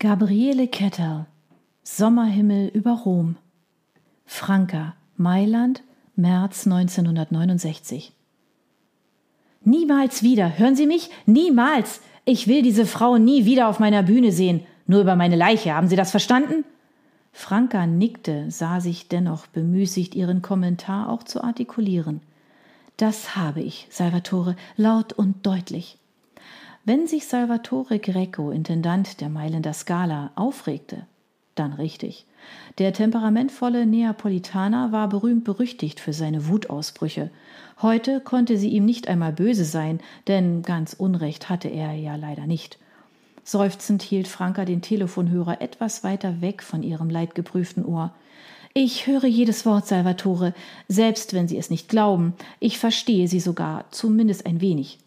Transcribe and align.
Gabriele 0.00 0.68
Kettel 0.68 1.26
Sommerhimmel 1.82 2.68
über 2.68 2.92
Rom 2.92 3.34
Franka 4.26 4.94
Mailand 5.16 5.82
März 6.14 6.68
1969 6.68 8.12
Niemals 9.64 10.22
wieder, 10.22 10.56
hören 10.56 10.76
Sie 10.76 10.86
mich? 10.86 11.10
Niemals! 11.26 12.00
Ich 12.24 12.46
will 12.46 12.62
diese 12.62 12.86
Frau 12.86 13.18
nie 13.18 13.44
wieder 13.44 13.66
auf 13.66 13.80
meiner 13.80 14.04
Bühne 14.04 14.30
sehen. 14.30 14.62
Nur 14.86 15.00
über 15.00 15.16
meine 15.16 15.34
Leiche, 15.34 15.74
haben 15.74 15.88
Sie 15.88 15.96
das 15.96 16.12
verstanden? 16.12 16.64
Franka 17.32 17.84
nickte, 17.88 18.52
sah 18.52 18.78
sich 18.78 19.08
dennoch 19.08 19.48
bemüßigt, 19.48 20.14
ihren 20.14 20.42
Kommentar 20.42 21.08
auch 21.08 21.24
zu 21.24 21.42
artikulieren. 21.42 22.20
Das 22.98 23.34
habe 23.34 23.62
ich, 23.62 23.88
Salvatore, 23.90 24.54
laut 24.76 25.12
und 25.12 25.44
deutlich. 25.44 25.98
Wenn 26.88 27.06
sich 27.06 27.26
Salvatore 27.26 27.98
Greco, 27.98 28.50
Intendant 28.50 29.20
der 29.20 29.28
Mailänder 29.28 29.74
Scala, 29.74 30.30
aufregte, 30.36 31.04
dann 31.54 31.74
richtig. 31.74 32.24
Der 32.78 32.94
temperamentvolle 32.94 33.84
Neapolitaner 33.84 34.90
war 34.90 35.10
berühmt 35.10 35.44
berüchtigt 35.44 36.00
für 36.00 36.14
seine 36.14 36.48
Wutausbrüche. 36.48 37.30
Heute 37.82 38.20
konnte 38.20 38.56
sie 38.56 38.70
ihm 38.70 38.86
nicht 38.86 39.06
einmal 39.06 39.34
böse 39.34 39.66
sein, 39.66 40.00
denn 40.28 40.62
ganz 40.62 40.94
Unrecht 40.94 41.50
hatte 41.50 41.68
er 41.68 41.92
ja 41.92 42.16
leider 42.16 42.46
nicht. 42.46 42.78
Seufzend 43.44 44.00
hielt 44.00 44.26
Franka 44.26 44.64
den 44.64 44.80
Telefonhörer 44.80 45.60
etwas 45.60 46.04
weiter 46.04 46.40
weg 46.40 46.62
von 46.62 46.82
ihrem 46.82 47.10
leidgeprüften 47.10 47.84
Ohr. 47.84 48.14
Ich 48.72 49.06
höre 49.06 49.26
jedes 49.26 49.66
Wort, 49.66 49.86
Salvatore, 49.86 50.54
selbst 50.88 51.34
wenn 51.34 51.48
Sie 51.48 51.58
es 51.58 51.68
nicht 51.68 51.90
glauben. 51.90 52.32
Ich 52.60 52.78
verstehe 52.78 53.28
Sie 53.28 53.40
sogar, 53.40 53.84
zumindest 53.90 54.46
ein 54.46 54.62
wenig. 54.62 55.00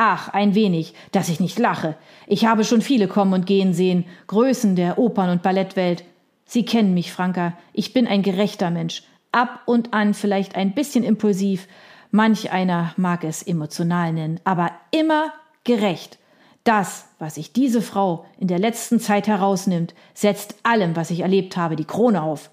Ach, 0.00 0.28
ein 0.28 0.54
wenig, 0.54 0.94
dass 1.10 1.28
ich 1.28 1.40
nicht 1.40 1.58
lache. 1.58 1.96
Ich 2.28 2.46
habe 2.46 2.62
schon 2.62 2.82
viele 2.82 3.08
kommen 3.08 3.32
und 3.32 3.46
gehen 3.46 3.74
sehen, 3.74 4.04
Größen 4.28 4.76
der 4.76 4.96
Opern- 4.96 5.28
und 5.28 5.42
Ballettwelt. 5.42 6.04
Sie 6.44 6.64
kennen 6.64 6.94
mich, 6.94 7.10
Franka. 7.10 7.54
Ich 7.72 7.94
bin 7.94 8.06
ein 8.06 8.22
gerechter 8.22 8.70
Mensch. 8.70 9.02
Ab 9.32 9.62
und 9.66 9.94
an 9.94 10.14
vielleicht 10.14 10.54
ein 10.54 10.72
bisschen 10.72 11.02
impulsiv. 11.02 11.66
Manch 12.12 12.52
einer 12.52 12.92
mag 12.96 13.24
es 13.24 13.42
emotional 13.42 14.12
nennen, 14.12 14.38
aber 14.44 14.70
immer 14.92 15.32
gerecht. 15.64 16.20
Das, 16.62 17.06
was 17.18 17.34
sich 17.34 17.52
diese 17.52 17.82
Frau 17.82 18.24
in 18.38 18.46
der 18.46 18.60
letzten 18.60 19.00
Zeit 19.00 19.26
herausnimmt, 19.26 19.94
setzt 20.14 20.54
allem, 20.62 20.94
was 20.94 21.10
ich 21.10 21.20
erlebt 21.20 21.56
habe, 21.56 21.74
die 21.74 21.84
Krone 21.84 22.22
auf. 22.22 22.50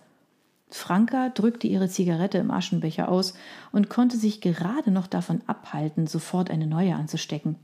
Franka 0.70 1.30
drückte 1.30 1.68
ihre 1.68 1.90
Zigarette 1.90 2.38
im 2.38 2.52
Aschenbecher 2.52 3.10
aus 3.10 3.36
und 3.72 3.90
konnte 3.90 4.18
sich 4.18 4.42
gerade 4.42 4.92
noch 4.92 5.08
davon 5.08 5.42
abhalten, 5.48 6.08
sofort 6.08 6.50
eine 6.50 6.68
neue 6.68 6.96
anzustecken. 6.96 7.56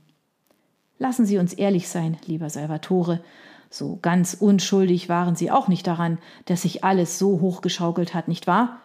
Lassen 1.00 1.26
Sie 1.26 1.38
uns 1.38 1.54
ehrlich 1.54 1.90
sein, 1.90 2.18
lieber 2.26 2.50
Salvatore. 2.50 3.24
So 3.70 3.98
ganz 4.02 4.36
unschuldig 4.36 5.10
waren 5.10 5.36
Sie 5.36 5.50
auch 5.50 5.68
nicht 5.68 5.88
daran, 5.88 6.20
dass 6.46 6.62
sich 6.62 6.84
alles 6.84 7.18
so 7.18 7.42
hochgeschaukelt 7.42 8.14
hat, 8.14 8.28
nicht 8.28 8.46
wahr? 8.46 8.80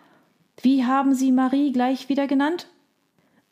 Wie 0.62 0.84
haben 0.84 1.14
Sie 1.14 1.32
Marie 1.32 1.72
gleich 1.72 2.08
wieder 2.08 2.26
genannt? 2.26 2.68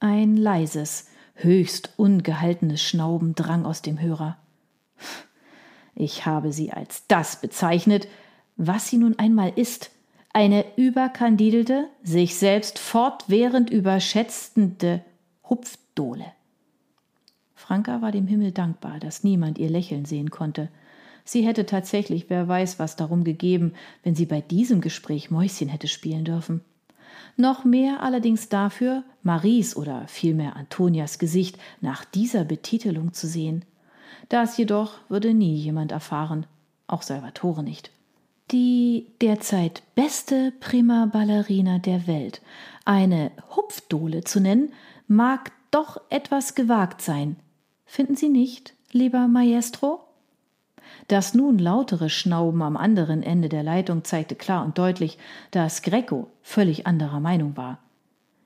Ein 0.01 0.37
leises, 0.37 1.09
höchst 1.35 1.93
ungehaltenes 1.97 2.83
Schnauben 2.83 3.35
drang 3.35 3.67
aus 3.67 3.83
dem 3.83 4.01
Hörer. 4.01 4.39
Ich 5.95 6.27
habe 6.27 6.53
sie 6.53 6.73
als 6.73 7.07
das 7.07 7.41
bezeichnet, 7.41 8.09
was 8.57 8.89
sie 8.89 8.97
nun 8.97 9.19
einmal 9.19 9.53
ist, 9.55 9.91
eine 10.35 10.65
überkandidelte, 10.77 11.89
sich 12.03 12.35
selbst 12.35 12.81
fortwährend 12.81 13.71
überschätzende 13.71 15.03
Hupfdohle. 15.49 16.27
Franka 17.55 18.03
war 18.03 18.11
dem 18.11 18.27
Himmel 18.27 18.51
dankbar, 18.51 18.99
dass 18.99 19.23
niemand 19.23 19.59
ihr 19.59 19.71
Lächeln 19.71 20.05
sehen 20.05 20.31
konnte. 20.31 20.69
Sie 21.25 21.47
hätte 21.47 21.67
tatsächlich, 21.67 22.29
wer 22.29 22.49
weiß, 22.49 22.81
was 22.81 22.97
darum 22.97 23.23
gegeben, 23.23 23.75
wenn 24.03 24.17
sie 24.17 24.27
bei 24.27 24.41
diesem 24.41 24.81
Gespräch 24.81 25.31
Mäuschen 25.31 25.69
hätte 25.69 25.87
spielen 25.87 26.25
dürfen. 26.25 26.63
Noch 27.37 27.65
mehr 27.65 28.03
allerdings 28.03 28.49
dafür, 28.49 29.05
Maries 29.23 29.77
oder 29.77 30.07
vielmehr 30.09 30.57
Antonias 30.57 31.21
Gesicht 31.21 31.59
nach 31.81 32.05
dieser 32.05 32.45
Betitelung 32.45 33.13
zu 33.13 33.29
sehen. 33.29 33.65
Das 34.29 34.57
jedoch 34.57 34.99
würde 35.09 35.33
nie 35.33 35.55
jemand 35.55 35.93
erfahren, 35.93 36.45
auch 36.89 37.03
Salvatore 37.03 37.63
nicht 37.63 37.93
die 38.51 39.07
derzeit 39.21 39.83
beste 39.95 40.53
Prima 40.61 41.07
Ballerina 41.07 41.79
der 41.79 42.07
Welt, 42.07 42.43
eine 42.85 43.31
Hupfdohle 43.57 44.25
zu 44.25 44.41
nennen, 44.41 44.73
mag 45.07 45.53
doch 45.71 46.01
etwas 46.11 46.55
gewagt 46.55 47.01
sein. 47.01 47.37
Finden 47.87 48.17
Sie 48.17 48.29
nicht, 48.29 48.75
lieber 48.93 49.29
Maestro? 49.29 50.01
Das 51.09 51.35
nun 51.35 51.59
lautere 51.59 52.09
Schnauben 52.11 52.63
am 52.63 52.77
anderen 52.77 53.23
Ende 53.23 53.49
der 53.49 53.63
Leitung 53.63 54.05
zeigte 54.05 54.35
klar 54.35 54.65
und 54.65 54.79
deutlich, 54.79 55.19
dass 55.51 55.83
Greco 55.83 56.29
völlig 56.43 56.87
anderer 56.87 57.21
Meinung 57.21 57.57
war. 57.57 57.79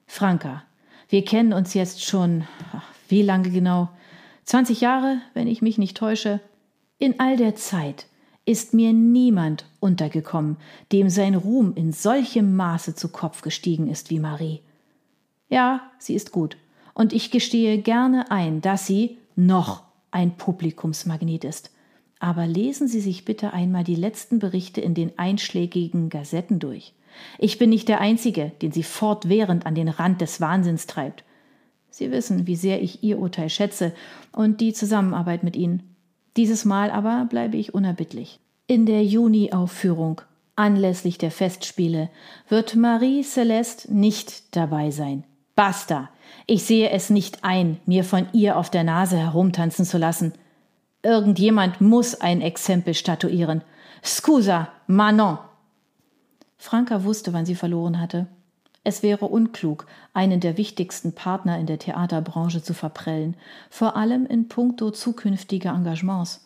Franka, 0.07 0.63
wir 1.09 1.25
kennen 1.25 1.53
uns 1.53 1.75
jetzt 1.75 2.05
schon, 2.05 2.45
wie 3.09 3.23
lange 3.23 3.51
genau? 3.51 3.89
20 4.45 4.81
Jahre, 4.81 5.19
wenn 5.35 5.47
ich 5.47 5.63
mich 5.63 5.79
nicht 5.79 5.97
täusche. 5.97 6.41
In 6.99 7.21
all 7.21 7.37
der 7.37 7.55
Zeit 7.55 8.07
ist 8.49 8.73
mir 8.73 8.95
niemand 8.95 9.67
untergekommen, 9.79 10.57
dem 10.91 11.11
sein 11.11 11.35
Ruhm 11.35 11.75
in 11.75 11.93
solchem 11.93 12.57
Maße 12.57 12.95
zu 12.95 13.11
Kopf 13.11 13.43
gestiegen 13.43 13.89
ist 13.89 14.09
wie 14.09 14.19
Marie. 14.19 14.61
Ja, 15.51 15.83
sie 15.99 16.15
ist 16.15 16.33
gut, 16.33 16.57
und 16.95 17.13
ich 17.13 17.31
gestehe 17.31 17.79
gerne 17.79 18.31
ein, 18.31 18.63
dass 18.63 18.87
sie 18.87 19.19
noch 19.37 19.83
ein 20.11 20.37
Publikumsmagnet 20.37 21.45
ist. 21.45 21.71
Aber 22.21 22.47
lesen 22.47 22.89
Sie 22.89 23.01
sich 23.01 23.25
bitte 23.25 23.53
einmal 23.53 23.85
die 23.85 23.95
letzten 23.95 24.41
Berichte 24.41 24.81
in 24.81 24.95
den 24.95 25.17
einschlägigen 25.19 26.09
Gazetten 26.09 26.59
durch. 26.59 26.95
Ich 27.39 27.59
bin 27.59 27.71
nicht 27.71 27.89
der 27.89 28.01
Einzige, 28.01 28.53
den 28.63 28.73
sie 28.73 28.83
fortwährend 28.83 29.67
an 29.67 29.75
den 29.75 29.89
Rand 29.89 30.21
des 30.21 30.41
Wahnsinns 30.41 30.87
treibt. 30.87 31.23
Sie 31.91 32.11
wissen, 32.11 32.47
wie 32.47 32.57
sehr 32.57 32.83
ich 32.83 33.05
Ihr 33.05 33.19
Urteil 33.19 33.51
schätze 33.51 33.93
und 34.33 34.61
die 34.61 34.73
Zusammenarbeit 34.73 35.45
mit 35.45 35.55
Ihnen. 35.55 35.83
Dieses 36.37 36.65
Mal 36.65 36.91
aber 36.91 37.27
bleibe 37.29 37.57
ich 37.57 37.75
unerbittlich. 37.75 38.41
In 38.67 38.87
der 38.87 39.05
Juni-Aufführung 39.05 40.21
anlässlich 40.59 41.19
der 41.19 41.31
Festspiele 41.31 42.11
wird 42.49 42.75
Marie 42.77 43.23
Celeste 43.23 43.93
nicht 43.95 44.57
dabei 44.57 44.91
sein. 44.91 45.25
Basta! 45.55 46.11
Ich 46.47 46.65
sehe 46.65 46.91
es 46.91 47.11
nicht 47.11 47.45
ein, 47.45 47.81
mir 47.87 48.05
von 48.05 48.29
ihr 48.33 48.57
auf 48.57 48.71
der 48.71 48.85
Nase 48.85 49.17
herumtanzen 49.17 49.85
zu 49.85 49.99
lassen. 49.99 50.33
Irgendjemand 51.03 51.81
muss 51.81 52.21
ein 52.21 52.43
Exempel 52.43 52.95
statuieren. 52.95 53.63
Scusa, 54.05 54.69
Manon! 54.87 55.39
Franka 56.57 57.05
wusste, 57.05 57.33
wann 57.33 57.47
sie 57.47 57.55
verloren 57.55 58.01
hatte. 58.01 58.27
Es 58.85 59.03
wäre 59.03 59.27
unklug, 59.27 59.87
einen 60.15 60.41
der 60.41 60.57
wichtigsten 60.57 61.13
Partner 61.13 61.59
in 61.59 61.67
der 61.67 61.79
Theaterbranche 61.79 62.63
zu 62.63 62.75
verprellen, 62.75 63.37
vor 63.71 63.97
allem 63.97 64.27
in 64.27 64.49
puncto 64.49 64.91
zukünftiger 64.91 65.71
Engagements. 65.71 66.45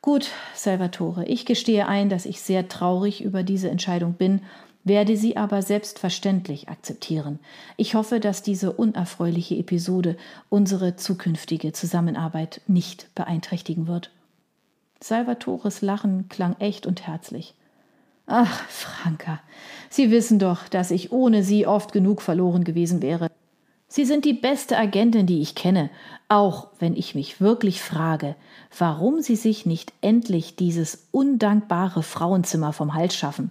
Gut, 0.00 0.30
Salvatore, 0.54 1.24
ich 1.24 1.44
gestehe 1.44 1.88
ein, 1.88 2.08
dass 2.08 2.26
ich 2.26 2.40
sehr 2.40 2.68
traurig 2.68 3.22
über 3.22 3.42
diese 3.42 3.68
Entscheidung 3.70 4.14
bin, 4.14 4.42
werde 4.84 5.16
sie 5.16 5.36
aber 5.36 5.60
selbstverständlich 5.62 6.68
akzeptieren. 6.68 7.38
Ich 7.76 7.94
hoffe, 7.94 8.20
dass 8.20 8.42
diese 8.42 8.72
unerfreuliche 8.72 9.56
Episode 9.56 10.16
unsere 10.48 10.96
zukünftige 10.96 11.72
Zusammenarbeit 11.72 12.60
nicht 12.66 13.14
beeinträchtigen 13.14 13.86
wird. 13.86 14.10
Salvatores 15.00 15.82
Lachen 15.82 16.28
klang 16.28 16.56
echt 16.58 16.86
und 16.86 17.06
herzlich. 17.06 17.54
Ach, 18.30 18.62
Franka, 18.68 19.40
Sie 19.88 20.10
wissen 20.10 20.38
doch, 20.38 20.68
dass 20.68 20.90
ich 20.90 21.12
ohne 21.12 21.42
Sie 21.42 21.66
oft 21.66 21.92
genug 21.92 22.20
verloren 22.20 22.62
gewesen 22.62 23.00
wäre. 23.00 23.30
Sie 23.88 24.04
sind 24.04 24.26
die 24.26 24.34
beste 24.34 24.76
Agentin, 24.76 25.26
die 25.26 25.40
ich 25.40 25.54
kenne, 25.54 25.88
auch 26.28 26.68
wenn 26.78 26.94
ich 26.94 27.14
mich 27.14 27.40
wirklich 27.40 27.80
frage, 27.80 28.36
warum 28.76 29.22
Sie 29.22 29.34
sich 29.34 29.64
nicht 29.64 29.94
endlich 30.02 30.56
dieses 30.56 31.08
undankbare 31.10 32.02
Frauenzimmer 32.02 32.74
vom 32.74 32.92
Hals 32.92 33.16
schaffen. 33.16 33.50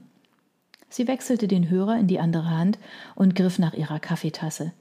Sie 0.90 1.08
wechselte 1.08 1.48
den 1.48 1.72
Hörer 1.72 1.98
in 1.98 2.06
die 2.06 2.20
andere 2.20 2.52
Hand 2.52 2.78
und 3.16 3.36
griff 3.36 3.58
nach 3.58 3.74
ihrer 3.74 4.00
Kaffeetasse. 4.00 4.74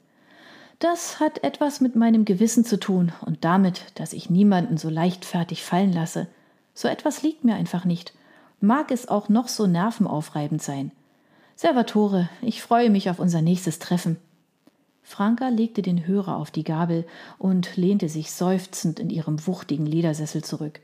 Das 0.79 1.21
hat 1.21 1.43
etwas 1.43 1.81
mit 1.81 1.97
meinem 1.97 2.27
Gewissen 2.27 2.67
zu 2.67 2.79
tun 2.79 3.13
und 3.23 3.47
damit, 3.47 3.81
dass 3.95 4.13
ich 4.13 4.29
niemanden 4.29 4.77
so 4.77 4.91
leichtfertig 4.91 5.63
fallen 5.63 5.95
lasse. 5.95 6.27
So 6.75 6.87
etwas 6.87 7.23
liegt 7.23 7.45
mir 7.45 7.55
einfach 7.55 7.87
nicht 7.87 8.13
mag 8.61 8.91
es 8.91 9.09
auch 9.09 9.29
noch 9.29 9.49
so 9.49 9.67
nervenaufreibend 9.67 10.63
sein. 10.63 10.93
Salvatore, 11.55 12.29
ich 12.43 12.63
freue 12.63 12.91
mich 12.91 13.09
auf 13.11 13.19
unser 13.19 13.43
nächstes 13.43 13.79
Treffen. 13.79 14.17
Franka 15.03 15.49
legte 15.49 15.83
den 15.83 16.07
Hörer 16.07 16.37
auf 16.37 16.51
die 16.51 16.65
Gabel 16.65 17.07
und 17.39 17.77
lehnte 17.77 18.09
sich 18.09 18.33
seufzend 18.33 18.99
in 18.99 19.09
ihrem 19.09 19.47
wuchtigen 19.47 19.87
Ledersessel 19.87 20.43
zurück. 20.43 20.81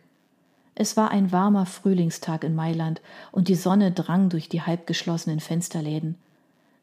Es 0.75 0.97
war 0.97 1.11
ein 1.11 1.33
warmer 1.33 1.67
Frühlingstag 1.67 2.45
in 2.45 2.55
Mailand 2.55 3.03
und 3.31 3.49
die 3.49 3.55
Sonne 3.55 3.93
drang 3.93 4.29
durch 4.29 4.49
die 4.49 4.63
halbgeschlossenen 4.63 5.41
Fensterläden. 5.41 6.17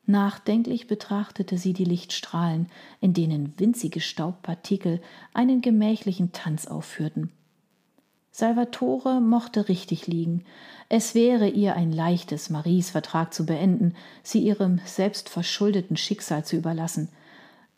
Nachdenklich 0.05 0.87
betrachtete 0.87 1.57
sie 1.57 1.73
die 1.73 1.85
Lichtstrahlen, 1.85 2.67
in 2.99 3.13
denen 3.13 3.53
winzige 3.57 4.01
Staubpartikel 4.01 5.01
einen 5.33 5.61
gemächlichen 5.61 6.31
Tanz 6.31 6.67
aufführten. 6.67 7.31
Salvatore 8.39 9.19
mochte 9.19 9.67
richtig 9.67 10.07
liegen. 10.07 10.45
Es 10.87 11.13
wäre 11.13 11.49
ihr 11.49 11.75
ein 11.75 11.91
leichtes, 11.91 12.49
Maries 12.49 12.89
Vertrag 12.89 13.33
zu 13.33 13.45
beenden, 13.45 13.95
sie 14.23 14.39
ihrem 14.39 14.79
selbstverschuldeten 14.85 15.97
Schicksal 15.97 16.45
zu 16.45 16.55
überlassen. 16.55 17.09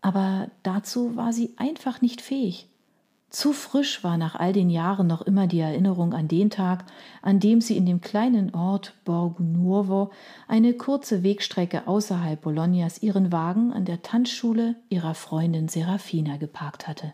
Aber 0.02 0.52
dazu 0.62 1.16
war 1.16 1.34
sie 1.34 1.56
einfach 1.58 2.02
nicht 2.02 2.22
fähig. 2.22 2.68
Zu 3.31 3.54
frisch 3.54 4.04
war 4.04 4.18
nach 4.18 4.36
all 4.36 4.54
den 4.54 4.69
Jahren 4.69 5.08
noch 5.08 5.24
immer 5.24 5.48
die 5.48 5.62
Erinnerung 5.62 6.13
an 6.13 6.28
den 6.28 6.52
Tag, 6.52 6.86
an 7.24 7.40
dem 7.40 7.60
sie 7.60 7.75
in 7.75 7.88
dem 7.88 8.00
kleinen 8.00 8.54
Ort 8.54 8.94
Borgonuovo, 9.04 10.12
eine 10.48 10.74
kurze 10.74 11.24
Wegstrecke 11.24 11.88
außerhalb 11.88 12.40
Bolognas, 12.40 13.02
ihren 13.02 13.31
Wagen 13.31 13.74
an 13.74 13.86
der 13.86 14.04
Tanzschule 14.04 14.75
ihrer 14.90 15.16
Freundin 15.16 15.69
Serafina 15.69 16.38
geparkt 16.38 16.88
hatte. 16.88 17.14